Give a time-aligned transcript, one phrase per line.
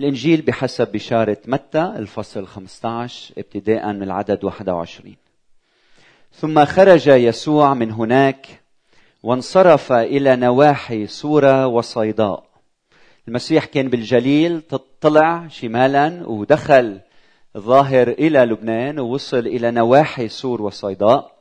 [0.00, 5.14] الإنجيل بحسب بشارة متى؟ الفصل 15 ابتداء من العدد 21
[6.32, 8.46] ثم خرج يسوع من هناك
[9.22, 12.44] وانصرف إلى نواحي سورة وصيداء.
[13.28, 14.62] المسيح كان بالجليل
[15.00, 17.00] طلع شمالا ودخل
[17.58, 21.34] ظاهر إلى لبنان ووصل إلى نواحي سور وصيداء.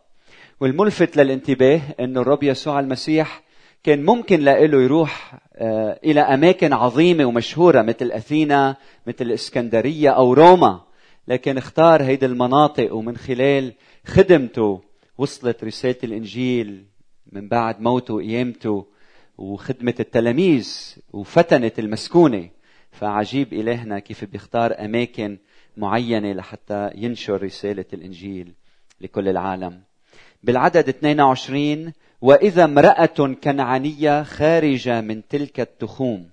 [0.60, 3.43] والملفت للانتباه أن الرب يسوع المسيح
[3.84, 8.76] كان ممكن له يروح آه، إلى أماكن عظيمة ومشهورة مثل أثينا
[9.08, 10.82] مثل الإسكندرية أو روما
[11.28, 13.74] لكن اختار هيدي المناطق ومن خلال
[14.06, 14.82] خدمته
[15.18, 16.86] وصلت رسالة الإنجيل
[17.32, 18.86] من بعد موته وقيامته
[19.38, 22.50] وخدمة التلاميذ وفتنة المسكونة.
[22.92, 25.38] فعجيب إلهنا كيف بيختار أماكن
[25.78, 28.54] معينة لحتى ينشر رسالة الإنجيل
[29.02, 29.82] لكل العالم.
[30.44, 31.94] بالعدد 22
[32.24, 36.30] وإذا امرأة كنعانية خارجة من تلك التخوم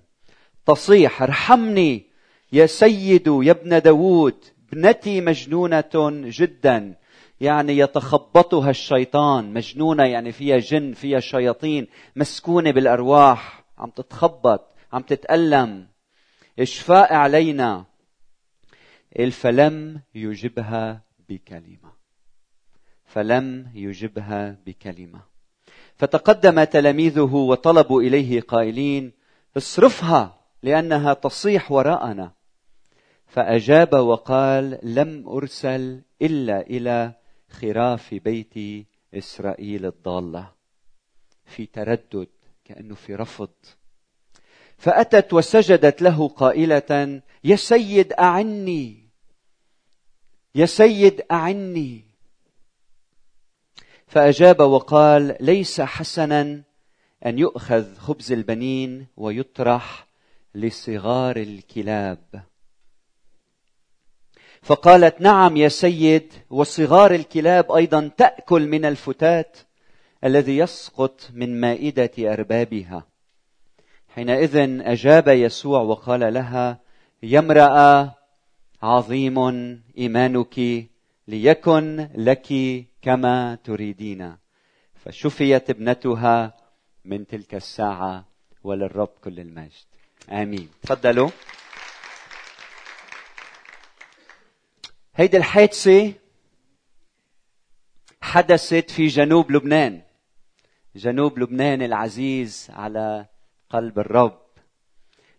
[0.65, 2.05] تصيح ارحمني
[2.51, 5.83] يا سيد يا ابن داود ابنتي مجنونة
[6.25, 6.95] جدا.
[7.41, 14.61] يعني يتخبطها الشيطان مجنونة يعني فيها جن فيها شياطين مسكونة بالأرواح عم تتخبط
[14.93, 15.87] عم تتألم.
[16.59, 17.85] إشفاء علينا.
[19.31, 21.91] فلم يجبها بكلمة.
[23.05, 25.30] فلم يجبها بكلمة.
[26.01, 29.11] فتقدم تلاميذه وطلبوا إليه قائلين
[29.57, 32.31] اصرفها لأنها تصيح وراءنا.
[33.27, 37.13] فأجاب وقال لم أرسل إلا إلى
[37.49, 40.51] خراف بيت إسرائيل الضالة.
[41.45, 42.27] في تردد
[42.65, 43.49] كأنه في رفض.
[44.77, 49.09] فأتت وسجدت له قائلة يا سيد أعني.
[50.55, 52.10] يا سيد أعني.
[54.11, 56.63] فأجاب وقال ليس حسنا
[57.25, 60.07] أن يؤخذ خبز البنين ويطرح
[60.55, 62.43] لصغار الكلاب.
[64.61, 69.57] فقالت نعم يا سيد وصغار الكلاب أيضا تأكل من الفتات
[70.23, 73.07] الذي يسقط من مائدة أربابها.
[74.07, 76.79] حينئذ أجاب يسوع وقال لها
[77.23, 78.15] يا امرأة
[78.83, 79.37] عظيم
[79.97, 80.90] إيمانك
[81.31, 82.47] ليكن لك
[83.01, 84.35] كما تريدين.
[84.95, 86.57] فشفيت ابنتها
[87.05, 88.25] من تلك الساعة
[88.63, 89.87] وللرب كل المجد.
[90.29, 90.69] آمين.
[90.81, 91.29] تفضلوا.
[95.15, 96.13] هيدي الحادثة
[98.21, 100.01] حدثت في جنوب لبنان.
[100.95, 103.25] جنوب لبنان العزيز على
[103.69, 104.41] قلب الرب.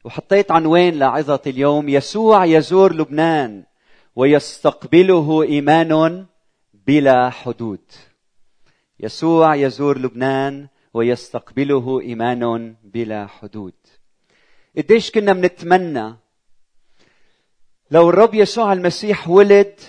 [0.05, 1.89] وحطيت عنوان لعظة اليوم.
[1.89, 3.65] يسوع يزور لبنان.
[4.17, 6.27] ويستقبله إيمان
[6.87, 7.81] بلا حدود.
[9.01, 13.75] يسوع يزور لبنان ويستقبله إيمان بلا حدود.
[14.77, 16.17] قديش كنا بنتمنى
[17.91, 19.81] لو الرب يسوع المسيح ولد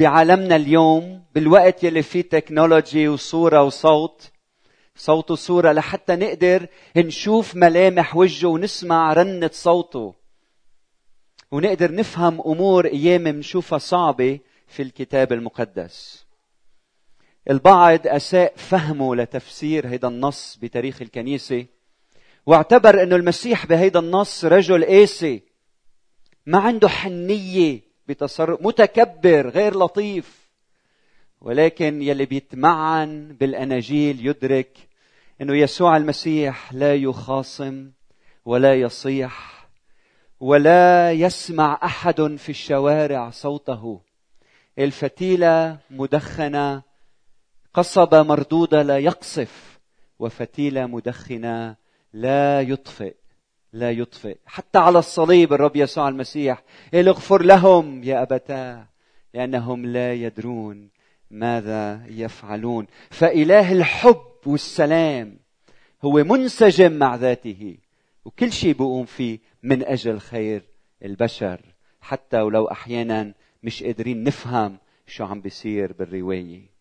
[0.00, 4.30] بعالمنا اليوم بالوقت يلي فيه تكنولوجي وصورة وصوت
[4.96, 6.66] صوت وصورة لحتى نقدر
[6.96, 10.14] نشوف ملامح وجهه ونسمع رنة صوته.
[11.52, 16.26] ونقدر نفهم أمور أيام بنشوفها صعبة في الكتاب المقدس.
[17.50, 21.66] البعض أساء فهمه لتفسير هذا النص بتاريخ الكنيسة
[22.46, 25.42] واعتبر أنه المسيح بهذا النص رجل قاسي
[26.46, 30.48] ما عنده حنية بتصرف متكبر غير لطيف
[31.40, 34.78] ولكن يلي بيتمعن بالأناجيل يدرك
[35.40, 37.90] أنه يسوع المسيح لا يخاصم
[38.44, 39.57] ولا يصيح
[40.40, 44.00] ولا يسمع أحد في الشوارع صوته.
[44.78, 46.82] الفتيلة مدخنة
[47.74, 49.78] قصبة مردودة لا يقصف
[50.18, 51.76] وفتيلة مدخنة
[52.12, 53.14] لا يطفئ
[53.72, 54.36] لا يطفئ.
[54.46, 56.62] حتى على الصليب الرب يسوع المسيح
[56.94, 58.86] اغفر لهم يا أبتاه
[59.34, 60.88] لأنهم لا يدرون
[61.30, 62.86] ماذا يفعلون.
[63.10, 65.38] فإله الحب والسلام
[66.04, 67.76] هو منسجم مع ذاته
[68.24, 69.47] وكل شيء بيقوم فيه.
[69.62, 70.62] من أجل خير
[71.04, 71.60] البشر.
[72.00, 76.78] حتى ولو أحيانا مش قادرين نفهم شو عم بيصير بالرواية.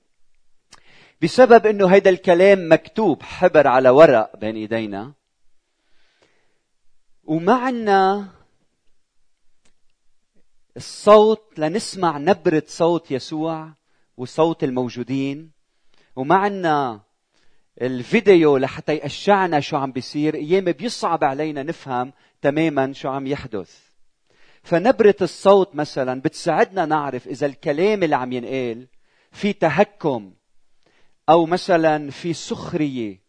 [1.22, 5.14] بسبب إنه هيدا الكلام مكتوب حبر على ورق بين إيدينا
[7.24, 8.28] وما عنا
[10.78, 13.70] الصوت لنسمع نبرة صوت يسوع
[14.18, 15.52] وصوت الموجودين
[16.16, 17.02] وما عنا
[17.82, 20.36] الفيديو لحتى يقشعنا شو عم بيصير.
[20.36, 23.88] أيام بيصعب علينا نفهم تماما شو عم يحدث.
[24.64, 28.88] فنبرة الصوت مثلا بتساعدنا نعرف إذا الكلام اللي عم ينقال
[29.32, 30.34] في تهكم
[31.30, 33.20] أو مثلا في سخرية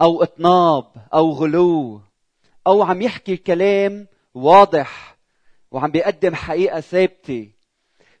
[0.00, 0.84] أو اطناب
[1.14, 2.00] أو غلو
[2.66, 5.16] أو عم يحكي كلام واضح
[5.70, 7.50] وعم بيقدم حقيقة ثابتة.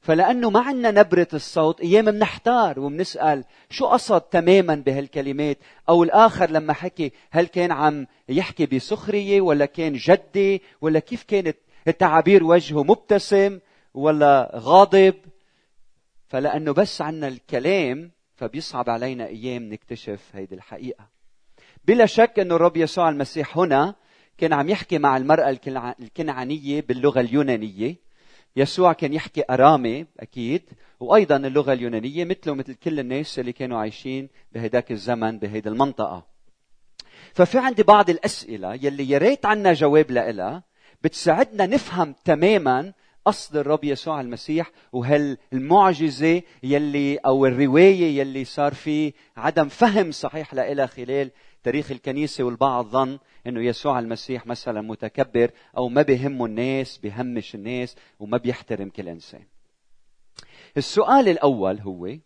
[0.02, 5.58] فلأنه ما عندنا نبرة الصوت أيام بنحتار وبنسأل شو قصد تماما بهالكلمات؟
[5.88, 11.56] أو الآخر لما حكي هل كان عم يحكي بسخرية ولا كان جدي ولا كيف كانت
[11.88, 13.58] التعابير وجهه مبتسم
[13.94, 15.14] ولا غاضب؟
[16.28, 21.06] فلأنه بس عنا الكلام فبيصعب علينا أيام نكتشف هيدي الحقيقة.
[21.84, 23.94] بلا شك أنه الرب يسوع المسيح هنا
[24.38, 25.58] كان عم يحكي مع المرأة
[26.00, 28.11] الكنعانية باللغة اليونانية.
[28.56, 30.62] يسوع كان يحكي أرامي أكيد
[31.00, 36.26] وأيضا اللغة اليونانية مثله مثل كل الناس اللي كانوا عايشين بهداك الزمن بهيدي المنطقة.
[37.34, 40.62] ففي عندي بعض الأسئلة يلي يا ريت عنا جواب لها
[41.02, 42.92] بتساعدنا نفهم تماما
[43.24, 50.86] قصد الرب يسوع المسيح وهالمعجزة يلي أو الرواية يلي صار في عدم فهم صحيح لها
[50.86, 51.30] خلال
[51.62, 57.96] تاريخ الكنيسة والبعض ظن إنه يسوع المسيح مثلا متكبر أو ما بهمه الناس بهمش الناس
[58.20, 59.42] وما بيحترم كل إنسان.
[60.76, 62.16] السؤال الأول هو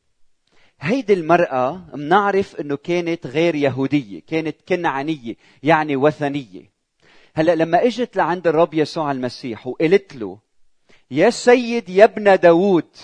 [0.81, 6.71] هيدي المرأة منعرف إنه كانت غير يهودية، كانت كنعانية، يعني وثنية.
[7.35, 10.39] هلأ لما إجت لعند الرب يسوع المسيح وقالت له
[11.11, 12.97] يا سيد يا ابن داوود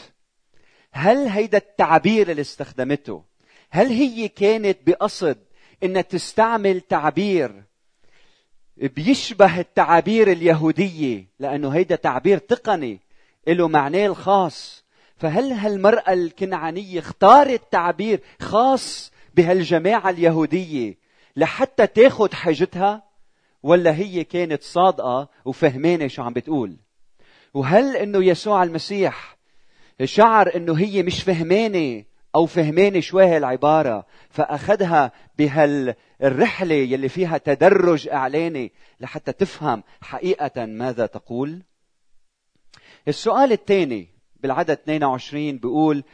[0.92, 3.24] هل هيدا التعبير اللي استخدمته
[3.70, 5.38] هل هي كانت بقصد
[5.82, 7.62] انها تستعمل تعبير
[8.76, 13.00] بيشبه التعابير اليهودية لأنه هيدا تعبير تقني
[13.48, 14.84] له معناه الخاص.
[15.16, 20.94] فهل هالمرأة الكنعانية اختارت تعبير خاص بهالجماعة اليهودية
[21.36, 23.02] لحتى تاخد حاجتها؟
[23.62, 26.76] ولا هي كانت صادقة وفهمانة شو عم بتقول؟
[27.54, 29.36] وهل إنه يسوع المسيح
[30.04, 38.72] شعر إنه هي مش فهمانة أو فهمانة شوي هالعبارة فأخذها بهالرحلة يلي فيها تدرج اعلاني
[39.00, 41.62] لحتى تفهم حقيقة ماذا تقول.
[43.08, 44.08] السؤال الثاني
[44.40, 46.04] بالعدد 22 بيقول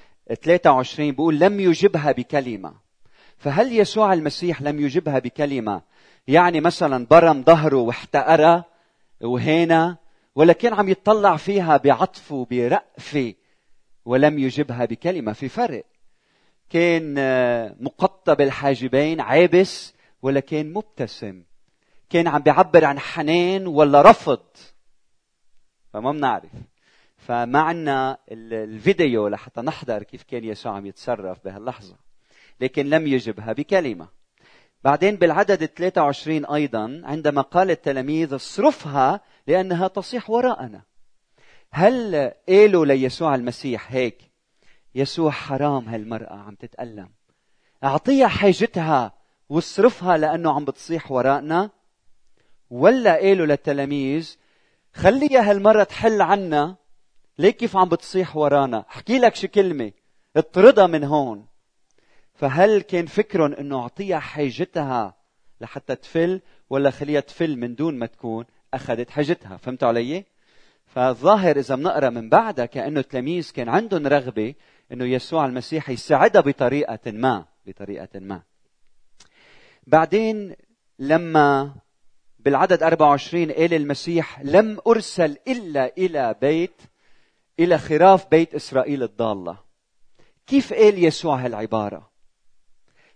[0.43, 2.75] 23 بيقول لم يجبها بكلمة.
[3.39, 5.83] فهل يسوع المسيح لم يجبها بكلمة؟
[6.29, 8.65] يعني مثلا برم ظهره واحتقرها
[9.21, 9.97] وهينا
[10.35, 13.35] ولا كان عم يتطلع فيها بعطف وبرأفة
[14.05, 15.33] ولم يجبها بكلمة.
[15.33, 15.85] في فرق.
[16.71, 21.43] كان آه، مقطب الحاجبين عابس ولا كان مبتسم؟
[22.11, 24.47] كان عم بيعبر عن حنان ولا رفض؟
[25.93, 26.51] فما بنعرف.
[27.17, 31.97] فما عنا الفيديو لحتى نحضر كيف كان يسوع عم يتصرف بهاللحظة.
[32.61, 34.09] لكن لم يجبها بكلمة.
[34.85, 40.83] بعدين بالعدد 23 أيضا عندما قال التلاميذ اصرفها لأنها تصيح وراءنا.
[41.71, 44.28] هل قالوا ليسوع المسيح هيك؟
[44.99, 47.09] يسوع حرام هالمرأة عم تتألم.
[47.85, 49.13] أعطيها حاجتها
[49.49, 51.71] واصرفها لأنه عم بتصيح وراءنا.
[52.71, 54.37] ولا قالوا للتلاميذ
[54.93, 56.77] خليها هالمرة تحل عنا.
[57.39, 59.93] ليه كيف عم بتصيح ورانا؟ أحكي لك شي كلمة.
[60.37, 61.47] اطردها من هون.
[62.35, 65.15] فهل كان فكرهم إنه أعطيها حاجتها
[65.61, 66.41] لحتى تفل
[66.71, 70.25] ولا خليها تفل من دون ما تكون أخذت حاجتها؟ فهمتوا علي؟
[70.95, 74.55] فالظاهر إذا بنقرأ من بعدها كأنه التلاميذ كان عندهم رغبة
[74.93, 78.43] إنه يسوع المسيح يساعدها بطريقة ما بطريقة ما.
[79.87, 80.57] بعدين
[80.99, 81.75] لما
[82.39, 86.81] بالعدد 24 قال المسيح لم أرسل إلا إلى بيت
[87.59, 89.59] إلى خراف بيت إسرائيل الضالة.
[90.47, 92.11] كيف قال يسوع هالعبارة؟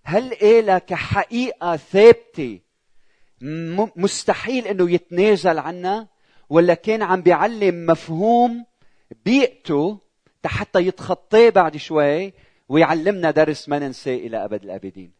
[0.02, 2.60] هل قالها كحقيقة ثابتة؟
[3.96, 6.08] مستحيل إنه يتنازل عنها.
[6.50, 8.66] ولا كان عم بيعلم مفهوم
[9.24, 9.98] بيئته
[10.46, 12.32] حتى يتخطاه بعد شوي
[12.68, 15.12] ويعلمنا درس ما ننساه إلى أبد الأبدين.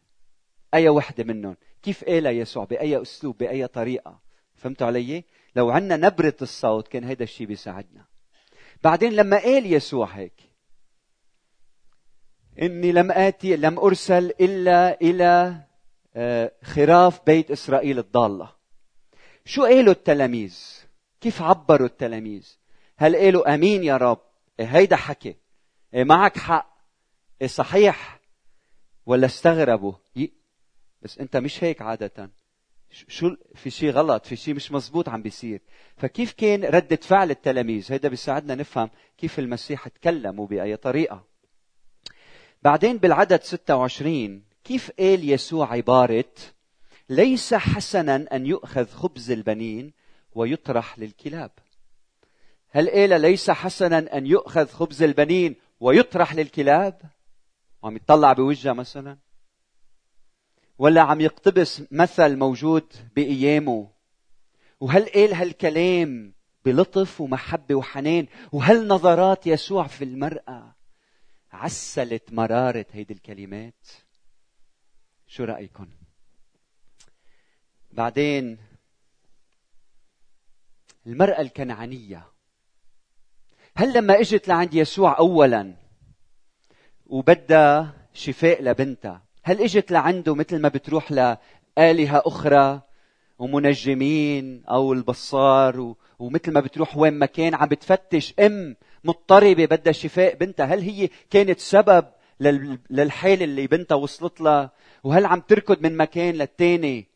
[0.73, 4.19] أي وحدة منهم؟ كيف قالها يسوع؟ بأي أسلوب؟ بأي طريقة؟
[4.55, 5.23] فهمتوا علي؟
[5.55, 8.05] لو عندنا نبرة الصوت كان هذا الشيء بيساعدنا.
[8.83, 10.53] بعدين لما قال يسوع هيك
[12.61, 15.61] إني لم آتي لم أرسل إلا إلى
[16.15, 18.51] آه، خراف بيت إسرائيل الضالة.
[19.45, 20.72] شو قالوا التلاميذ؟
[21.23, 22.47] كيف عبروا التلاميذ؟
[22.97, 24.21] هل قالوا آمين يا رب؟
[24.59, 25.35] إيه هيدا حكي.
[25.93, 26.77] إيه معك حق.
[27.41, 28.19] إيه صحيح.
[29.05, 29.93] ولا استغربوا.
[31.01, 32.29] بس أنت مش هيك عادة.
[32.89, 35.61] شو في شيء غلط في شيء مش مزبوط عم بيصير.
[35.97, 41.23] فكيف كان ردة فعل التلاميذ؟ هيدا بيساعدنا نفهم كيف المسيح تكلم وبأي طريقة.
[42.61, 46.33] بعدين بالعدد 26 كيف قال يسوع عبارة؟
[47.09, 50.02] ليس حسنا أن يؤخذ خبز البنين
[50.35, 51.51] ويطرح للكلاب.
[52.69, 57.01] هل قال ليس حسنا أن يؤخذ خبز البنين ويطرح للكلاب؟
[57.83, 59.17] عم يطلع بوجهها مثلا.
[60.77, 63.89] ولا عم يقتبس مثل موجود بأيامه؟
[64.79, 66.33] وهل قال هالكلام
[66.65, 70.75] بلطف ومحبة وحنان وهل نظرات يسوع في المرأة
[71.51, 73.87] عسلت مرارة هيدي الكلمات؟
[75.27, 75.87] شو رأيكم
[77.91, 78.57] بعدين
[81.07, 82.33] المرأة الكنعانية.
[83.75, 85.73] هل لما اجت لعند يسوع اولا
[87.05, 92.81] وبدها شفاء لبنتها هل اجت لعنده مثل ما بتروح لآلهة أخرى
[93.39, 100.35] ومنجمين أو البصار ومثل ما بتروح وين ما كان عم بتفتش أم مضطربة بدها شفاء
[100.35, 102.05] بنتها؟ هل هي كانت سبب
[102.89, 104.71] للحالة اللي بنتها وصلت لها
[105.03, 107.07] وهل عم تركض من مكان للتاني؟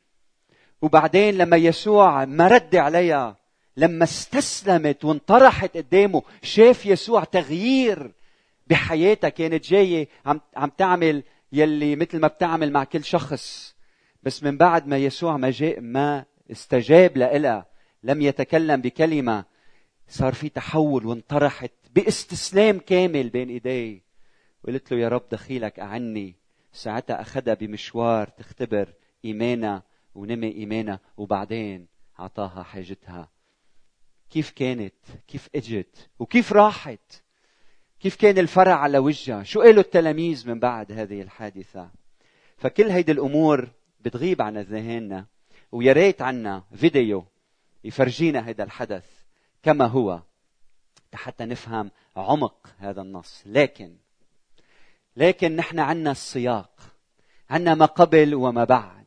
[0.82, 3.38] وبعدين لما يسوع ما رد عليها
[3.78, 8.12] لما استسلمت وانطرحت قدامه شاف يسوع تغيير
[8.68, 9.30] بحياتها.
[9.30, 13.76] كانت جاية عم, عم تعمل يلي مثل ما بتعمل مع كل شخص.
[14.24, 17.66] بس من بعد ما يسوع ما جاء ما استجاب لها
[18.04, 19.46] لم يتكلم بكلمة
[20.08, 24.02] صار في تحول وانطرحت باستسلام كامل بين إيديه.
[24.64, 26.36] وقلت له يا رب دخيلك أعني.
[26.74, 28.94] ساعتها أخذها بمشوار تختبر
[29.26, 29.84] إيمانها
[30.16, 31.88] ونمي إيمانها وبعدين
[32.20, 33.37] أعطاها حاجتها
[34.30, 34.94] كيف كانت؟
[35.28, 37.24] كيف اجت؟ وكيف راحت؟
[38.00, 41.90] كيف كان الفرع على وجهها؟ شو قالوا التلاميذ من بعد هذه الحادثة؟
[42.58, 43.70] فكل هيدي الأمور
[44.00, 45.26] بتغيب عن ذهننا
[45.72, 47.26] ويا ريت عنا فيديو
[47.84, 49.06] يفرجينا هذا الحدث
[49.64, 50.22] كما هو
[51.14, 53.44] حتى نفهم عمق هذا النص.
[53.46, 53.98] لكن
[55.16, 56.72] لكن نحن عنا السياق
[57.50, 59.07] عنا ما قبل وما بعد.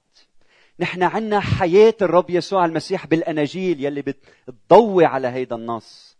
[0.80, 6.16] نحن عنا حياة الرب يسوع المسيح بالأناجيل يلي بتضوي على هيدا النص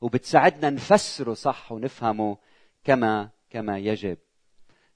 [0.00, 2.36] وبتساعدنا نفسره صح ونفهمه
[2.84, 4.18] كما كما يجب.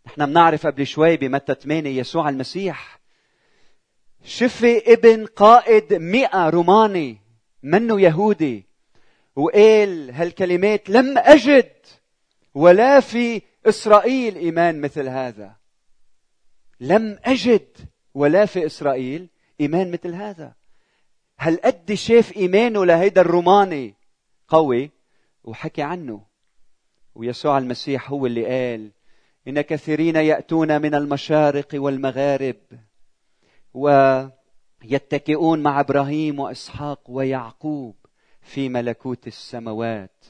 [0.07, 3.01] نحن بنعرف قبل شوي بمتى 8 يسوع المسيح
[4.25, 7.19] شفي ابن قائد مئة روماني
[7.63, 8.67] منه يهودي
[9.37, 11.73] وقال هالكلمات لم أجد
[12.55, 15.57] ولا في إسرائيل إيمان مثل هذا.
[16.81, 17.69] لم أجد
[18.19, 19.29] ولا في إسرائيل
[19.61, 20.55] إيمان مثل هذا.
[21.37, 23.95] هل قد شاف إيمانه لهيدا الروماني؟
[24.49, 24.91] قوي
[25.45, 26.23] وحكي عنه.
[27.15, 28.91] ويسوع المسيح هو اللي قال
[29.49, 32.57] إن كثيرين يأتون من المشارق والمغارب
[33.75, 37.97] ويتكئون مع إبراهيم وإسحاق ويعقوب
[38.41, 40.25] في ملكوت السماوات.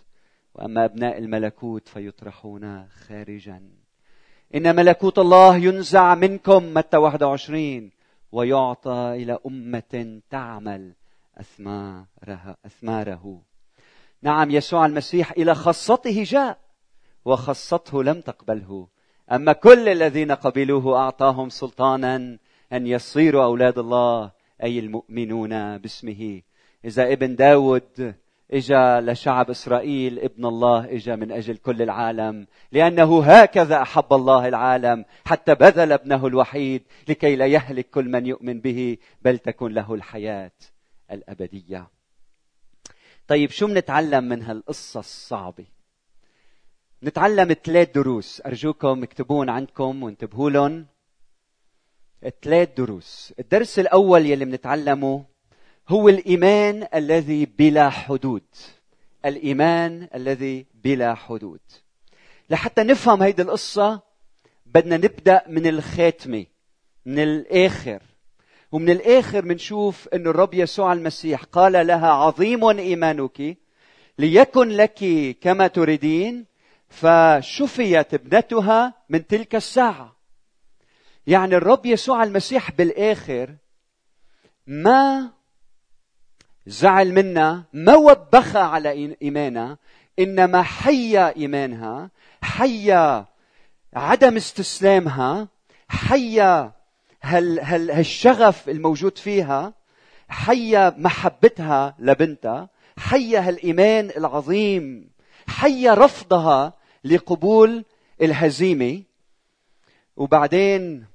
[0.54, 3.77] وأما أبناء الملكوت فيطرحون خارجا.
[4.54, 7.90] إن ملكوت الله ينزع منكم متى 21
[8.32, 10.92] ويعطى إلى أمة تعمل
[11.36, 13.42] اثمارها أثماره.
[14.22, 16.58] نعم يسوع المسيح إلى خاصته جاء
[17.24, 18.88] وخاصته لم تقبله.
[19.32, 22.38] أما كل الذين قبلوه أعطاهم سلطانا
[22.72, 24.30] أن يصيروا أولاد الله
[24.62, 26.42] أي المؤمنون باسمه.
[26.84, 28.14] إذا ابن داود
[28.50, 35.04] إجا لشعب إسرائيل ابن الله إجا من أجل كل العالم لأنه هكذا أحب الله العالم
[35.24, 40.52] حتى بذل ابنه الوحيد لكي لا يهلك كل من يؤمن به بل تكون له الحياة
[41.10, 41.88] الأبدية.
[43.26, 45.66] طيب شو بنتعلم من هالقصة الصعبة؟
[47.02, 48.42] نتعلم ثلاث دروس.
[48.46, 50.86] أرجوكم اكتبون عندكم وانتبهوا لهم.
[52.42, 53.34] ثلاث دروس.
[53.38, 55.24] الدرس الأول يلي بنتعلمه
[55.88, 58.42] هو الإيمان الذي بلا حدود.
[59.24, 61.60] الإيمان الذي بلا حدود.
[62.50, 64.00] لحتى نفهم هيدي القصة
[64.66, 66.46] بدنا نبدأ من الخاتمة
[67.06, 68.02] من الآخر.
[68.72, 73.56] ومن الآخر بنشوف إنه الرب يسوع المسيح قال لها عظيم إيمانك
[74.18, 75.04] ليكن لك
[75.40, 76.46] كما تريدين
[76.88, 80.16] فشفيت ابنتها من تلك الساعة.
[81.26, 83.54] يعني الرب يسوع المسيح بالآخر
[84.66, 85.37] ما
[86.68, 89.78] زعل منها ما وبخها على إيمانها
[90.18, 92.10] إنما حيا إيمانها
[92.42, 93.26] حيا
[93.94, 95.48] عدم استسلامها
[95.88, 96.72] حيا
[97.22, 99.72] هال هال هالشغف الموجود فيها
[100.28, 105.10] حيا محبتها لبنتها حيا هالإيمان العظيم
[105.46, 106.72] حيا رفضها
[107.04, 107.84] لقبول
[108.22, 109.02] الهزيمة.
[110.16, 111.06] وبعدين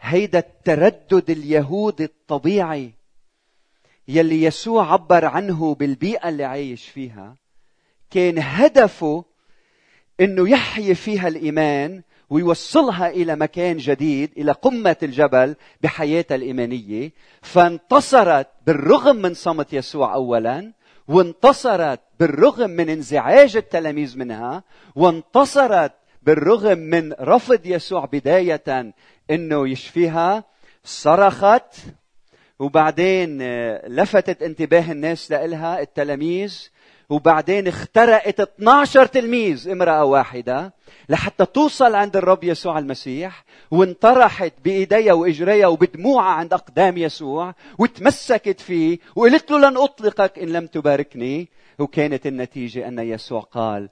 [0.00, 2.92] هيدا التردد اليهودي الطبيعي
[4.08, 7.36] يلي يسوع عبر عنه بالبيئة اللي عايش فيها
[8.10, 9.24] كان هدفه
[10.20, 17.12] إنه يحيي فيها الإيمان ويوصلها إلى مكان جديد إلى قمة الجبل بحياتها الإيمانية.
[17.42, 20.72] فانتصرت بالرغم من صمت يسوع اولا
[21.08, 25.92] وانتصرت بالرغم من انزعاج التلاميذ منها وانتصرت
[26.22, 28.94] بالرغم من رفض يسوع بداية
[29.30, 30.44] إنه يشفيها
[30.84, 31.76] صرخت
[32.62, 36.68] وبعدين آه، لفتت انتباه الناس لإلها التلاميذ
[37.10, 40.72] وبعدين اخترقت 12 تلميذ امرأة واحدة
[41.08, 48.98] لحتى توصل عند الرب يسوع المسيح وانطرحت بإيديها وإجريها وبدموعها عند أقدام يسوع وتمسكت فيه
[49.16, 53.88] وقلت له لن أطلقك إن لم تباركني وكانت النتيجة أن يسوع قال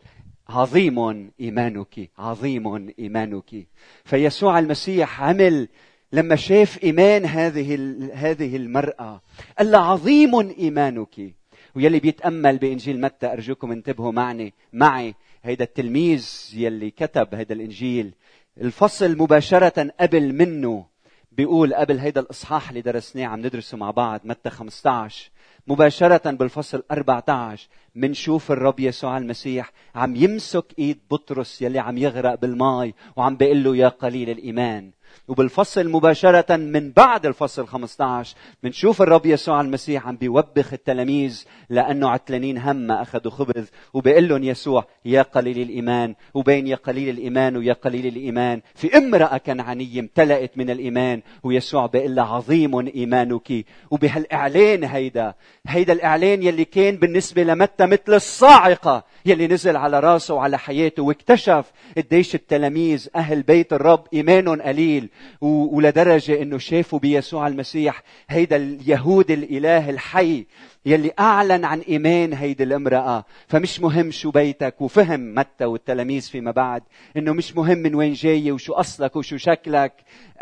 [0.49, 3.67] عظيم إيمانك عظيم إيمانك.
[4.05, 5.69] فيسوع المسيح عمل
[6.12, 7.75] لما شاف إيمان هذه
[8.14, 9.21] هذه المرأة.
[9.59, 11.35] قال لها عظيم إيمانك.
[11.76, 15.14] ويلي بيتأمل بإنجيل متى أرجوكم انتبهوا معني معي.
[15.43, 18.14] هيدا التلميذ يلي كتب هيدا الإنجيل.
[18.61, 20.87] الفصل مباشرة قبل منه.
[21.33, 25.31] بيقول قبل هيدا الإصحاح اللي درسناه عم ندرسه مع بعض متى 15
[25.67, 32.93] مباشرة بالفصل 14 منشوف الرب يسوع المسيح عم يمسك إيد بطرس يلي عم يغرق بالماء
[33.17, 34.90] وعم بيقول له يا قليل الإيمان.
[35.29, 42.59] وبالفصل مباشرة من بعد الفصل 15 بنشوف الرب يسوع المسيح عم بيوبخ التلاميذ لأنه عتلانين
[42.59, 43.71] هم أخذوا خبز.
[43.95, 46.14] وبيقول لهم يسوع يا قليل الإيمان.
[46.35, 48.61] وبين يا قليل الإيمان ويا قليل الإيمان.
[48.75, 51.23] في امرأة كنعانية امتلأت من الإيمان.
[51.43, 53.64] ويسوع بيقول لها عظيم إيمانك.
[53.90, 55.35] وبهالإعلان هيدا
[55.67, 61.02] هيدا الإعلان يلي كان بالنسبة لمتى مثل الصاعقة يلي نزل على راسه وعلى حياته.
[61.02, 65.00] واكتشف قديش التلاميذ أهل بيت الرب إيمانهم قليل.
[65.40, 70.47] ولدرجة أنه شافوا بيسوع المسيح هيدا اليهود الإله الحي
[70.87, 76.83] يلي أعلن عن إيمان هيدي الامرأة فمش مهم شو بيتك وفهم متى والتلاميذ فيما بعد
[77.16, 79.92] إنه مش مهم من وين جاي وشو أصلك وشو شكلك.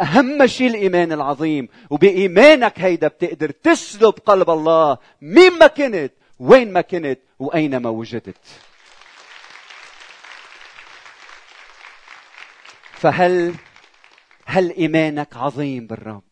[0.01, 4.99] أهم شيء الإيمان العظيم وبإيمانك هيدا بتقدر تسلب قلب الله.
[5.23, 8.37] مين ما كنت وين ما كنت وأينما وجدت.
[12.93, 13.55] فهل
[14.51, 16.23] هل إيمانك عظيم بالرب؟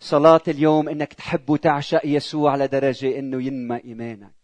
[0.00, 4.34] صلاة اليوم إنك تحب وتعشق يسوع لدرجة إنه ينمى إيمانك.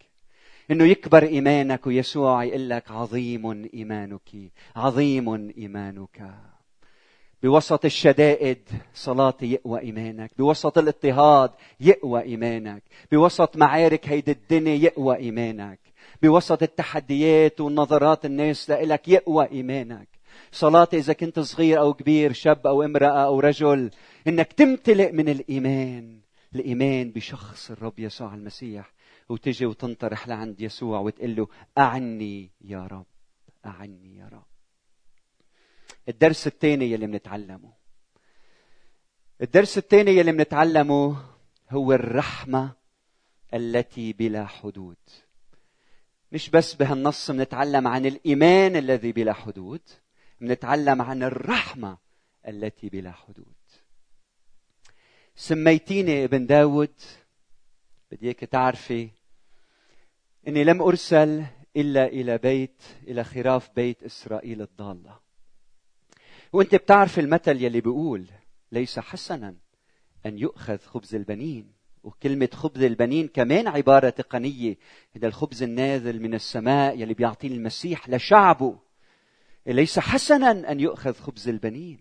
[0.71, 4.31] إنه يكبر إيمانك ويسوع يقول لك عظيم إيمانك
[4.77, 6.31] عظيم إيمانك.
[7.43, 10.31] بوسط الشدائد صلاتي يقوى إيمانك.
[10.39, 12.83] بوسط الاضطهاد يقوى إيمانك.
[13.13, 15.81] بوسط معارك هيدي الدنيا يقوى إيمانك.
[16.23, 20.18] بوسط التحديات ونظرات الناس لإلك يقوى إيمانك.
[20.53, 23.91] صلاة إذا كنت صغير أو كبير شاب أو امرأة أو رجل
[24.27, 26.21] إنك تمتلئ من الإيمان.
[26.55, 28.93] الإيمان بشخص الرب يسوع المسيح.
[29.29, 31.49] وتجي وتنطرح لعند يسوع وتقول له
[31.79, 33.07] أعني يا رب
[33.67, 34.47] أعني يا رب.
[36.09, 37.73] الدرس الثاني يلي بنتعلمه
[39.43, 41.17] الدرس الثاني يلي بنتعلمه
[41.71, 42.73] هو الرحمة
[43.55, 44.97] التي بلا حدود.
[46.33, 49.81] مش بس بهالنص بنتعلم عن الإيمان الذي بلا حدود
[50.41, 51.99] بنتعلم عن الرحمة
[52.49, 53.55] التي بلا حدود.
[55.37, 56.95] سميتيني ابن داود.
[58.13, 59.09] بدي تعرفي
[60.49, 61.45] إني لم أرسل
[61.77, 65.19] إلا إلى بيت إلى خراف بيت إسرائيل الضالة.
[66.53, 68.27] وأنت بتعرف المثل يلي بيقول
[68.73, 69.55] ليس حسنا
[70.27, 71.73] أن يؤخذ خبز البنين.
[72.03, 74.77] وكلمة خبز البنين كمان عبارة تقنية.
[75.17, 78.79] هذا الخبز النازل من السماء يلي بيعطيه المسيح لشعبه.
[79.69, 81.99] ليس حسنا أن يؤخذ خبز البنين.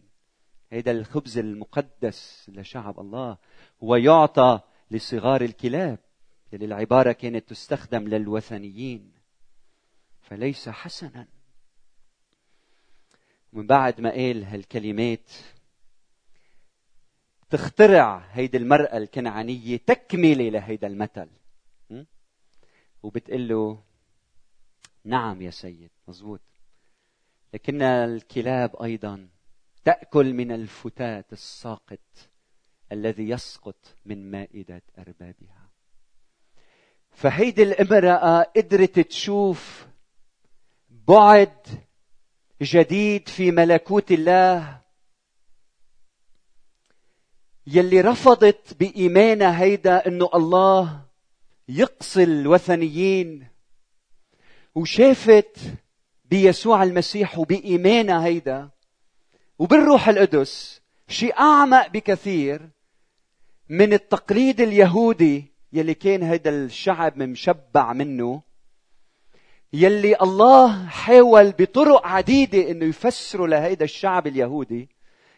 [0.71, 3.37] هذا الخبز المقدس لشعب الله
[3.83, 4.59] هو يعطى
[4.91, 5.99] لصغار الكلاب.
[6.53, 9.11] اللي العباره كانت تستخدم للوثنيين.
[10.21, 11.27] فليس حسنا.
[13.53, 15.31] من بعد ما قال هالكلمات
[17.49, 21.29] تخترع هيدي المرأة الكنعانية تكملة لهيدا المثل.
[23.03, 23.83] وبتقول له
[25.03, 26.41] نعم يا سيد مزبوط
[27.53, 29.27] لكن الكلاب أيضا
[29.85, 32.29] تأكل من الفتات الساقط
[32.91, 35.69] الذي يسقط من مائدة أربابها.
[37.11, 39.87] فهيدي الامراه قدرت تشوف
[40.89, 41.57] بعد
[42.61, 44.81] جديد في ملكوت الله
[47.67, 51.05] يلي رفضت بايمانها هيدا إنه الله
[51.67, 53.47] يقصي الوثنيين
[54.75, 55.57] وشافت
[56.29, 58.69] بيسوع المسيح وبإيمانها هيدا.
[59.59, 62.69] وبالروح القدس شيء أعمق بكثير
[63.69, 68.41] من التقليد اليهودي يلي كان هيدا الشعب مشبع منه
[69.73, 74.89] يلي الله حاول بطرق عديدة إنه يفسروا لهيدا الشعب اليهودي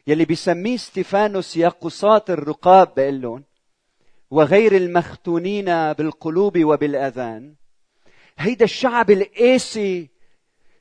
[0.08, 3.44] يلي بيسميه ستيفانوس يا قصاة الرقاب بقول لهم
[4.32, 7.56] وغير المختونين بالقلوب وبالأذان.
[8.38, 10.10] هيدا الشعب القاسي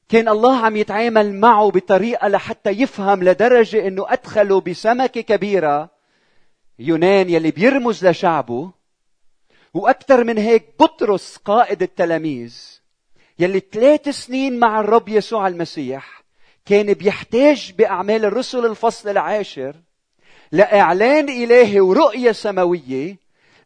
[0.08, 5.90] كان الله عم يتعامل معه بطريقة لحتى يفهم لدرجة إنه أدخله بسمكه كبيرة
[6.78, 8.70] يونان يلي بيرمز لشعبه
[9.74, 12.80] وأكثر من هيك بطرس قائد التلاميذ
[13.38, 16.22] يلي ثلاث سنين مع الرب يسوع المسيح
[16.66, 19.76] كان بيحتاج بأعمال الرسل الفصل العاشر
[20.52, 23.16] لإعلان إلهي ورؤية سماوية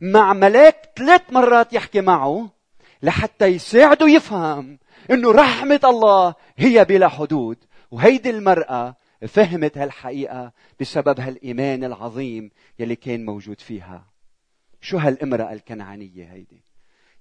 [0.01, 2.51] مع ملاك ثلاث مرات يحكي معه
[3.03, 4.79] لحتى يساعده يفهم
[5.11, 7.57] إنه رحمة الله هي بلا حدود.
[7.91, 8.97] وهيدي المرأة
[9.29, 14.13] فهمت هالحقيقة بسبب هالإيمان العظيم يلي كان موجود فيها.
[14.81, 16.65] شو هالامرأة الكنعانية هيدي؟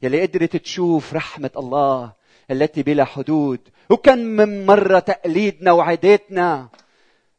[0.02, 2.14] يلي قدرت تشوف رحمة الله
[2.52, 3.60] التي بلا حدود.
[3.90, 6.70] وكم من مرة تقليدنا وعاداتنا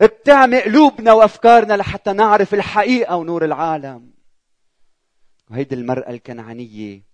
[0.00, 4.10] بتعمي قلوبنا وأفكارنا لحتى نعرف الحقيقة ونور العالم.
[5.50, 7.11] وهيدي المرأة الكنعانية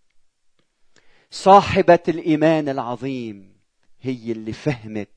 [1.31, 3.53] صاحبة الإيمان العظيم
[4.01, 5.09] هي اللي فهمت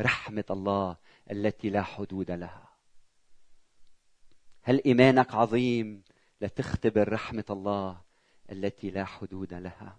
[0.00, 0.96] رحمة الله
[1.30, 2.68] التي لا حدود لها.
[4.62, 6.02] هل إيمانك عظيم
[6.40, 8.00] لتختبر رحمة الله
[8.52, 9.96] التي لا حدود لها؟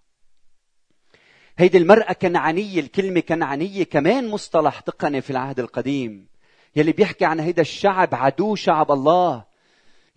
[1.58, 6.27] هيدي المرأة كنعانية الكلمة كنعانية كمان مصطلح تقني في العهد القديم
[6.75, 9.48] يلي بيحكي عن هيدا الشعب عدو شعب الله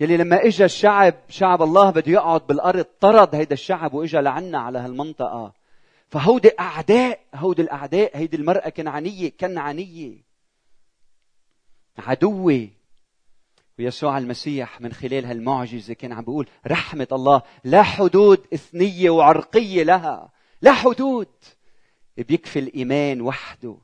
[0.00, 4.78] يلي لما اجى الشعب شعب الله بده يقعد بالأرض طرد هيدا الشعب واجى لعنا على
[4.78, 5.52] هالمنطقة.
[6.09, 10.12] فهودي أعداء هودي الأعداء هيدي المرأة كنعانية كنعانية.
[11.98, 12.68] عدوة.
[13.78, 20.33] ويسوع المسيح من خلال هالمعجزة كان عم بيقول رحمة الله لا حدود إثنية وعرقية لها.
[20.62, 21.28] لا حدود.
[22.16, 23.76] بيكفي الإيمان وحده.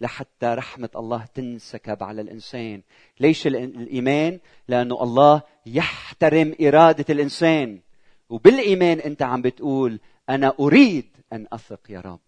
[0.00, 2.82] لحتى رحمة الله تنسكب على الإنسان.
[3.20, 7.80] ليش الإيمان؟ لأنه الله يحترم إرادة الإنسان.
[8.28, 12.20] وبالإيمان أنت عم بتقول أنا أريد أن أثق يا رب.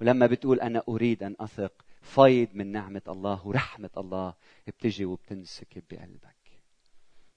[0.00, 4.34] ولما بتقول أنا أريد أن أثق فيض من نعمة الله ورحمة الله
[4.66, 6.36] بتجي وبتنسكب بقلبك.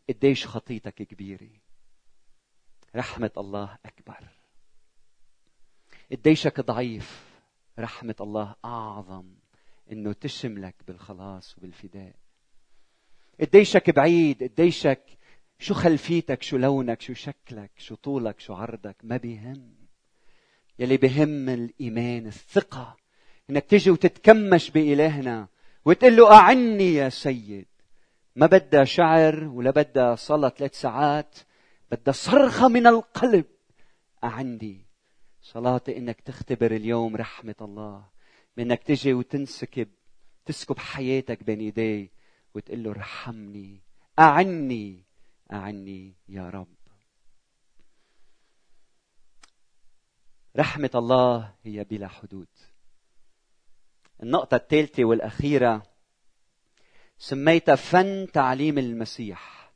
[0.10, 1.50] قديش خطيتك كبيرة؟
[2.96, 4.28] رحمة الله أكبر.
[6.12, 7.24] قديشك ضعيف؟
[7.80, 9.43] رحمة الله أعظم.
[9.92, 12.16] إنه تشملك بالخلاص وبالفداء.
[13.40, 15.04] قديشك بعيد قديشك
[15.60, 18.96] شو خلفيتك شو لونك شو شكلك شو طولك شو عرضك.
[19.04, 19.76] ما بيهم.
[20.80, 22.98] يلي بهم الإيمان الثقة.
[23.50, 25.48] إنك تجي وتتكمش بإلهنا
[25.86, 27.68] وتقول له أعني يا سيد.
[28.36, 31.38] ما بدها شعر ولا بدها صلاة ثلاث ساعات
[31.92, 33.46] بدها صرخة من القلب.
[34.24, 34.86] أعني.
[35.42, 38.13] صلاتي إنك تختبر اليوم رحمة الله.
[38.58, 39.88] بانك تجي وتنسكب
[40.46, 42.12] تسكب حياتك بين ايديه
[42.54, 43.82] وتقول له ارحمني
[44.20, 45.04] أعني
[45.52, 46.68] أعني يا رب.
[50.58, 52.48] رحمة الله هي بلا حدود.
[54.24, 55.84] النقطة الثالثة والأخيرة
[57.18, 59.74] سميتها فن تعليم المسيح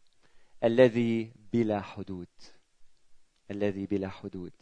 [0.64, 2.28] الذي بلا حدود.
[3.52, 4.54] الذي بلا حدود.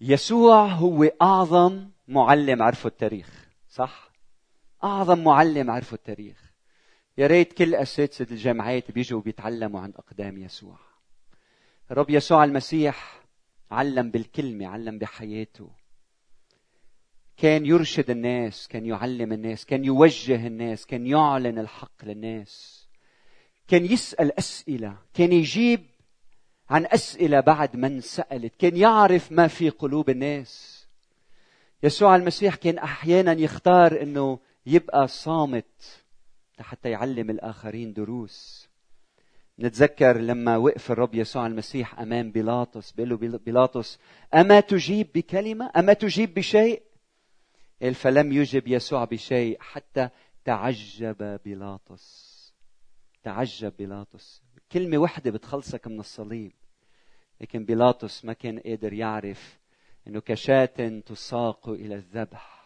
[0.00, 4.10] يسوع هو أعظم معلم عرفه التاريخ صح؟
[4.84, 6.52] أعظم معلم عرفه التاريخ.
[7.18, 10.78] يا ريت كل أساتذة الجامعات بيجوا بيتعلموا عن أقدام يسوع.
[11.90, 13.22] رب يسوع المسيح
[13.70, 15.70] علم بالكلمة علم بحياته.
[17.36, 22.86] كان يرشد الناس كان يعلم الناس كان يوجه الناس كان يعلن الحق للناس.
[23.68, 25.86] كان يسأل أسئلة كان يجيب
[26.70, 30.75] عن أسئلة بعد من سألت كان يعرف ما في قلوب الناس.
[31.86, 36.04] يسوع المسيح كان أحيانا يختار إنه يبقى صامت
[36.60, 38.68] حتى يعلم الآخرين دروس.
[39.58, 43.98] نتذكر لما وقف الرب يسوع المسيح أمام بيلاطس بيقول له بيلاطس
[44.34, 46.82] أما تجيب بكلمة؟ أما تجيب بشيء؟
[47.82, 50.08] قال فلم يجب يسوع بشيء حتى
[50.44, 52.36] تعجب بيلاطس.
[53.22, 54.42] تعجب بيلاطس.
[54.72, 56.52] كلمة واحدة بتخلصك من الصليب
[57.40, 59.58] لكن بيلاطس ما كان قادر يعرف
[60.06, 62.56] إنه كشاة تساق إلى الذبح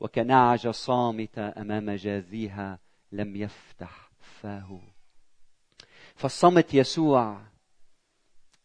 [0.00, 2.78] وكنعجة صامتة أمام جاذيها
[3.12, 4.80] لم يفتح فاه.
[6.14, 7.40] فالصمت يسوع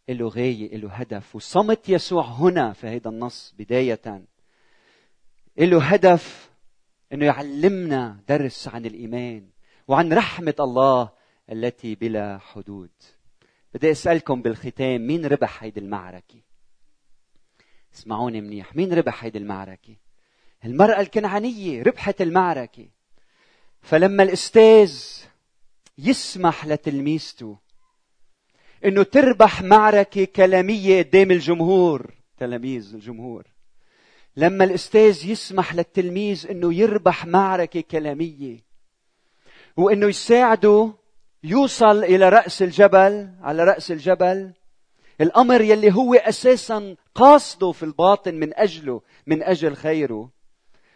[0.09, 1.35] له غاية له هدف.
[1.35, 4.25] وصمت يسوع هنا في هذا النص بداية.
[5.57, 6.51] له هدف
[7.13, 9.49] إنه يعلمنا درس عن الإيمان
[9.87, 11.09] وعن رحمة الله
[11.51, 12.91] التي بلا حدود.
[13.73, 16.44] بدي أسألكم بالختام مين ربح هيدي المعركة؟
[17.95, 19.95] اسمعوني منيح مين ربح هيدي المعركة؟
[20.65, 22.85] المرأة الكنعانية ربحت المعركة.
[23.81, 24.99] فلما الأستاذ
[25.97, 27.57] يسمح لتلميذته
[28.85, 33.43] إنه تربح معركة كلامية قدام الجمهور تلاميذ الجمهور
[34.37, 38.59] لما الأستاذ يسمح للتلميذ إنه يربح معركة كلامية
[39.77, 40.93] وإنه يساعده
[41.43, 44.51] يوصل إلى رأس الجبل على رأس الجبل
[45.21, 50.29] الأمر يلي هو أساسا قاصده في الباطن من أجله من أجل خيره.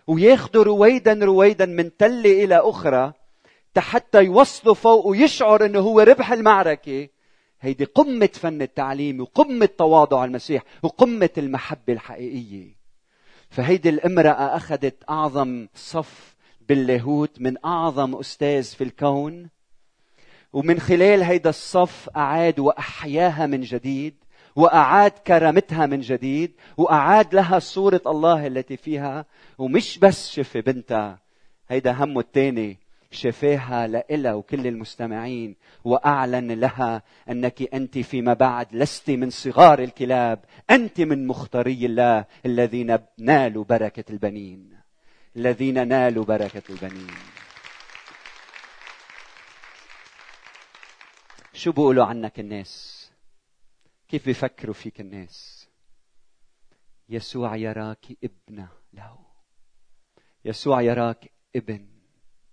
[0.07, 3.13] وياخده رويدا رويدا من تله إلى أخرى
[3.77, 7.07] حتى يوصلوا فوق ويشعر إنه هو ربح المعركة.
[7.61, 12.75] هيدي قمة فن التعليم وقمة تواضع المسيح وقمة المحبة الحقيقية.
[13.49, 16.35] فهيدي الامرأة أخذت أعظم صف
[16.69, 19.49] باللاهوت من أعظم أستاذ في الكون.
[20.53, 24.15] ومن خلال هيدا الصف أعاد وأحياها من جديد.
[24.59, 29.25] وأعاد كرامتها من جديد وأعاد لها صورة الله التي فيها
[29.57, 31.19] ومش بس شفي بنتها
[31.69, 32.77] هيدا همه الثاني
[33.11, 41.01] شفاها لإلها وكل المستمعين وأعلن لها أنك أنت فيما بعد لست من صغار الكلاب أنت
[41.01, 44.77] من مختاري الله الذين نالوا بركة البنين.
[45.35, 47.15] الذين نالوا بركة البنين.
[51.53, 52.98] شو بيقولوا عنك الناس؟
[54.09, 55.67] كيف بيفكروا فيك الناس؟
[57.09, 59.19] يسوع يراك ابنة له.
[60.45, 61.87] يسوع يراك ابن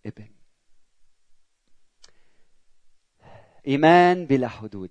[0.07, 0.29] ابن.
[3.67, 4.91] إيمان بلا حدود.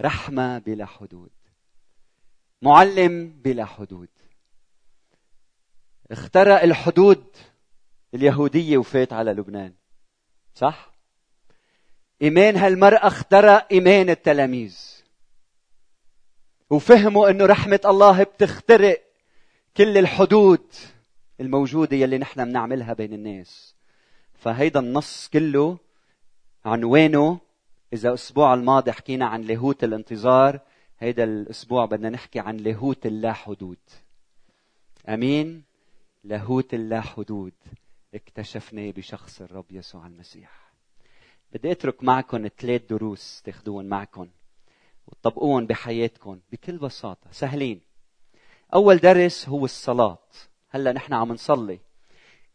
[0.00, 1.30] رحمة بلا حدود.
[2.62, 4.08] معلم بلا حدود.
[6.10, 7.36] اخترق الحدود
[8.14, 9.74] اليهودية وفات على لبنان.
[10.54, 10.90] صح؟
[12.22, 14.89] إيمان هالمرأة اخترق إيمان التلاميذ.
[16.70, 19.02] وفهموا إنه رحمة الله بتخترق
[19.76, 20.66] كل الحدود
[21.40, 23.74] الموجودة يلي نحن بنعملها بين الناس.
[24.34, 25.78] فهيدا النص كله
[26.64, 27.40] عنوانه
[27.92, 30.60] إذا الأسبوع الماضي حكينا عن لاهوت الانتظار
[30.98, 33.78] هيدا الأسبوع بدنا نحكي عن لاهوت اللا حدود
[35.08, 35.62] أمين؟
[36.24, 37.52] لاهوت اللا حدود
[38.14, 40.72] اكتشفناه بشخص الرب يسوع المسيح.
[41.52, 44.28] بدي أترك معكم ثلاث دروس تاخذوهم معكم.
[45.12, 47.26] وتطبقوهم بحياتكم بكل بساطة.
[47.32, 47.80] سهلين.
[48.74, 50.18] أول درس هو الصلاة.
[50.70, 51.78] هلأ نحن عم نصلي.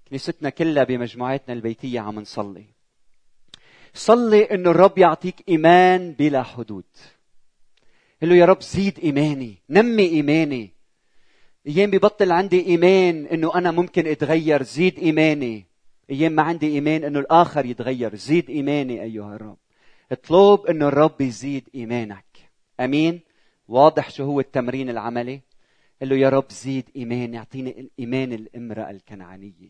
[0.07, 2.65] كنيستنا كلها بمجموعاتنا البيتية عم نصلي.
[3.93, 6.83] صلي إنه الرب يعطيك إيمان بلا حدود.
[8.21, 10.71] قل له يا رب زيد إيماني نمي إيماني.
[11.67, 15.65] أيام ببطل عندي إيمان إنه أنا ممكن أتغير زيد إيماني.
[16.09, 19.57] أيام ما عندي إيمان إنه الآخر يتغير زيد إيماني أيها الرب.
[20.11, 22.24] اطلب إنه الرب يزيد إيمانك.
[22.79, 23.21] أمين.
[23.67, 25.41] واضح شو هو التمرين العملي؟
[26.01, 29.69] قل له يا رب زيد ايماني اعطيني إيمان الإمرأة الكنعانية.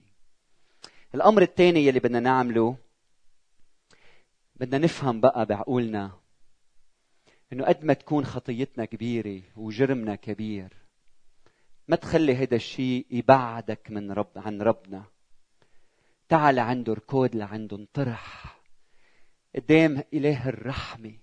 [1.16, 2.78] الأمر الثاني يلي بدنا نعمله
[4.56, 6.12] بدنا نفهم بقى بعقولنا
[7.54, 10.74] إنه قد ما تكون خطيتنا كبيرة وجرمنا كبير
[11.88, 15.04] ما تخلي هذا الشيء يبعدك من رب عن ربنا.
[16.30, 18.58] تعال عنده ركود لعنده انطرح.
[19.56, 21.14] قدام إله الرحمة.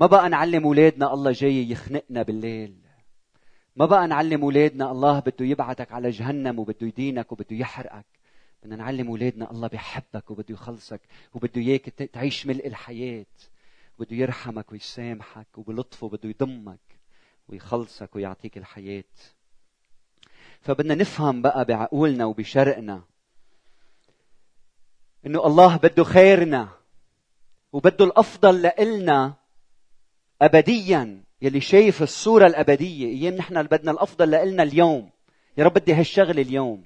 [0.00, 2.74] ما بقى نعلم أولادنا الله جاي يخنقنا بالليل.
[3.76, 8.04] ما بقى نعلم أولادنا الله بده يبعتك على جهنم وبده يدينك وبده يحرقك.
[8.62, 11.00] بدنا نعلم أولادنا الله بيحبك وبده يخلصك
[11.34, 13.26] وبده إياك تعيش ملء الحياة.
[13.98, 17.00] بده يرحمك ويسامحك وبلطفه بده يضمك
[17.48, 19.04] ويخلصك ويعطيك الحياة.
[20.60, 23.02] فبدنا نفهم بقى بعقولنا وبشرقنا
[25.26, 26.68] إنه الله بده خيرنا
[27.72, 29.39] وبده الأفضل لإلنا
[30.42, 35.10] ابديا يلي شايف الصورة الأبدية أيام نحن بدنا الأفضل لإلنا اليوم.
[35.56, 36.84] يا رب بدي هالشغلة اليوم.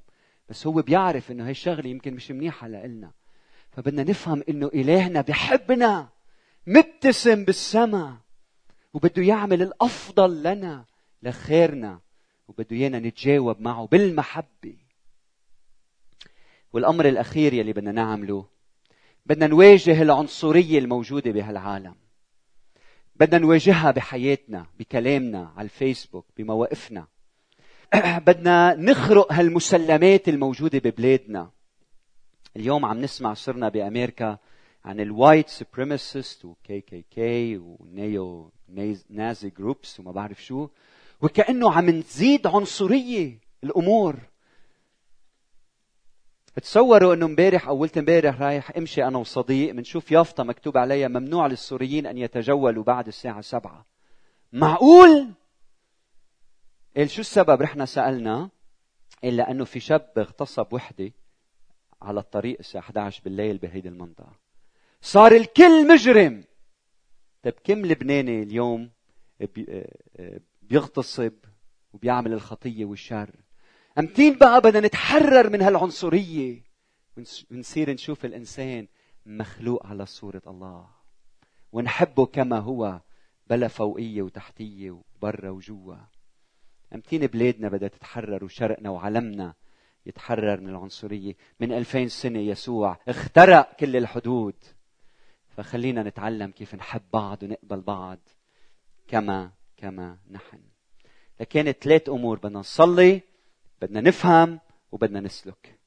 [0.48, 3.12] بس هو بيعرف إنه هي الشغله يمكن مش منيحة لإلنا.
[3.70, 6.08] فبدنا نفهم إنه إلهنا بحبنا
[6.66, 8.14] مبتسم بالسماء
[8.94, 10.84] وبده يعمل الأفضل لنا
[11.22, 12.00] لخيرنا
[12.48, 14.76] وبده إيانا نتجاوب معه بالمحبة.
[16.72, 18.46] والأمر الأخير يلي بدنا نعمله
[19.26, 22.03] بدنا نواجه العنصرية الموجودة بهالعالم.
[23.16, 27.06] بدنا نواجهها بحياتنا بكلامنا على الفيسبوك بمواقفنا.
[28.26, 31.50] بدنا نخرق هالمسلمات الموجودة ببلادنا.
[32.56, 34.38] اليوم عم نسمع صرنا بأمريكا
[34.84, 38.52] عن ال white supremacist و KKK و
[39.10, 40.68] neo-Nazi groups وما بعرف شو.
[41.22, 44.16] وكأنه عم نزيد عنصرية الأمور.
[46.62, 52.06] تصوروا إنه امبارح اولت امبارح رايح امشي أنا وصديق بنشوف يافطة مكتوب عليها ممنوع للسوريين
[52.06, 53.86] أن يتجولوا بعد الساعة سبعة.
[54.52, 55.28] معقول؟
[56.96, 58.50] قال شو السبب؟ رحنا سألنا
[59.22, 61.12] قال لأنه في شاب اغتصب وحدة
[62.02, 64.32] على الطريق الساعة 11 بالليل بهيدي المنطقة.
[65.00, 66.44] صار الكل مجرم.
[67.42, 68.90] طيب كم لبناني اليوم
[70.62, 71.32] بيغتصب
[71.92, 73.30] وبيعمل الخطية والشر؟
[73.98, 76.62] أمتين بقى بدنا نتحرر من هالعنصرية.
[77.50, 78.88] ونصير نشوف الإنسان
[79.26, 80.88] مخلوق على صورة الله.
[81.72, 83.00] ونحبه كما هو
[83.50, 85.96] بلا فوقية وتحتية وبرا وجوا.
[86.94, 89.54] أمتين بلادنا بدها تتحرر وشرقنا وعلمنا
[90.06, 91.34] يتحرر من العنصرية.
[91.60, 94.56] من ألفين سنة يسوع اخترق كل الحدود.
[95.56, 98.18] فخلينا نتعلم كيف نحب بعض ونقبل بعض.
[99.08, 100.60] كما كما نحن.
[101.40, 103.22] لكن ثلاث أمور بدنا نصلي
[103.82, 104.60] بدنا نفهم
[104.92, 105.78] وبدنا نسلك.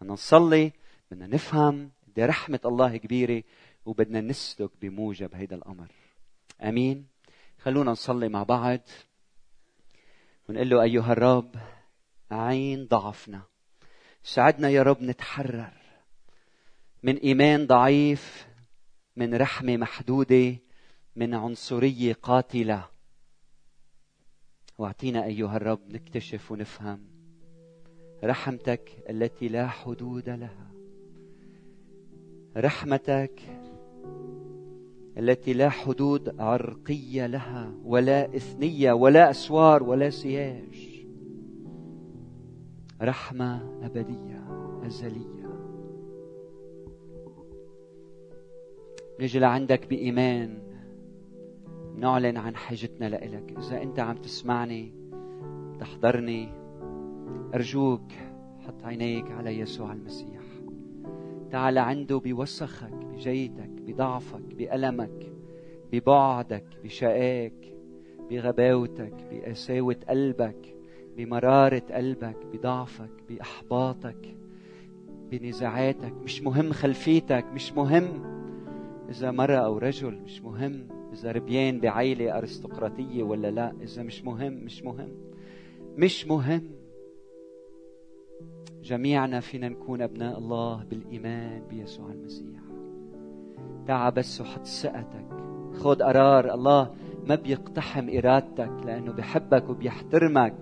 [0.00, 0.72] بدنا نصلي
[1.10, 3.42] بدنا نفهم قد رحمة الله كبيرة
[3.86, 5.88] وبدنا نسلك بموجب هيدا الأمر.
[6.62, 7.06] أمين.
[7.58, 8.80] خلونا نصلي مع بعض.
[10.48, 11.54] ونقول له أيها الرب
[12.30, 13.42] عين ضعفنا.
[14.22, 15.72] ساعدنا يا رب نتحرر.
[17.02, 18.46] من إيمان ضعيف
[19.16, 20.56] من رحمة محدودة
[21.16, 22.88] من عنصرية قاتلة.
[24.78, 27.13] واعطينا أيها الرب نكتشف ونفهم.
[28.24, 30.70] رحمتك التي لا حدود لها.
[32.56, 33.40] رحمتك
[35.18, 41.04] التي لا حدود عرقية لها ولا إثنية ولا أسوار ولا سياج.
[43.02, 44.44] رحمة أبدية
[44.86, 45.44] أزلية.
[49.20, 50.58] نجي لعندك بإيمان.
[51.96, 53.54] نعلن عن حاجتنا لإلك.
[53.58, 54.92] إذا أنت عم تسمعني
[55.80, 56.63] تحضرني.
[57.54, 58.12] أرجوك
[58.66, 60.40] حط عينيك على يسوع المسيح.
[61.50, 65.32] تعال عنده بوسخك بجيتك بضعفك بألمك
[65.92, 67.74] ببعدك بشقاك
[68.30, 70.76] بغباوتك بقساوة قلبك
[71.16, 74.36] بمرارة قلبك بضعفك بإحباطك
[75.30, 76.12] بنزاعاتك.
[76.24, 78.34] مش مهم خلفيتك مش مهم
[79.10, 83.72] إذا مرة أو رجل مش مهم إذا ربيان بعيلة أرستقراطية ولا لا.
[83.82, 85.08] إذا مش مهم مش مهم.
[85.96, 86.73] مش مهم
[88.84, 92.60] جميعنا فينا نكون أبناء الله بالإيمان بيسوع المسيح.
[93.86, 95.26] تعا بس وحط ثقتك.
[95.74, 96.54] خذ قرار.
[96.54, 96.90] الله
[97.26, 100.54] ما بيقتحم إرادتك لأنه بحبك وبيحترمك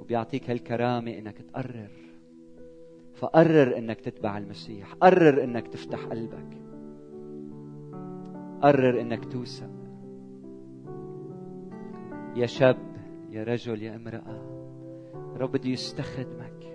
[0.00, 1.90] وبيعطيك هالكرامة إنك تقرر.
[3.14, 4.94] فقرر إنك تتبع المسيح.
[4.94, 6.62] قرر إنك تفتح قلبك.
[8.62, 9.70] قرر إنك توثق.
[12.36, 12.78] يا شاب
[13.30, 14.42] يا رجل يا امرأة
[15.36, 16.71] رب بده يستخدمك.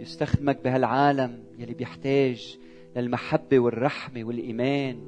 [0.00, 2.58] يستخدمك بهالعالم يلي بيحتاج
[2.96, 5.00] للمحبة والرحمة والإيمان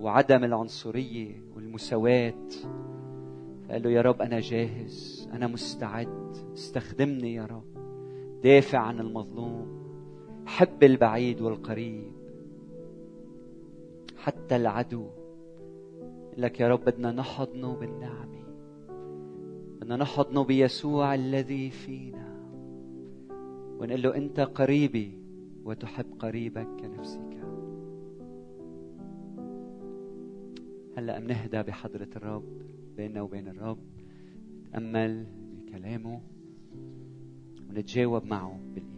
[0.00, 2.48] وعدم العنصرية والمساواة.
[3.70, 7.64] قال له يا رب أنا جاهز أنا مستعد استخدمني يا رب
[8.42, 9.84] دافع عن المظلوم
[10.46, 12.12] حب البعيد والقريب
[14.18, 15.06] حتى العدو.
[16.36, 18.44] لك يا رب بدنا نحضنه بالنعمة
[19.80, 22.23] بدنا نحضنه بيسوع الذي فينا.
[23.78, 25.18] ونقول له أنت قريبي
[25.64, 27.34] وتحب قريبك كنفسك.
[30.96, 32.44] هلأ بنهدى بحضرة الرب
[32.96, 33.78] بيننا وبين الرب
[34.68, 36.20] نتأمل بكلامه
[37.70, 38.93] ونتجاوب معه بالإيمان.